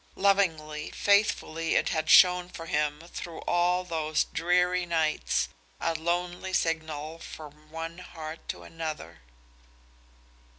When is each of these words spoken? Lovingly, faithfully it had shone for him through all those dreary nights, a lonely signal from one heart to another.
Lovingly, 0.15 0.89
faithfully 0.89 1.75
it 1.75 1.89
had 1.89 2.09
shone 2.09 2.49
for 2.49 2.65
him 2.65 3.03
through 3.13 3.37
all 3.41 3.83
those 3.83 4.23
dreary 4.33 4.83
nights, 4.83 5.47
a 5.79 5.93
lonely 5.93 6.53
signal 6.53 7.19
from 7.19 7.69
one 7.69 7.99
heart 7.99 8.39
to 8.49 8.63
another. 8.63 9.21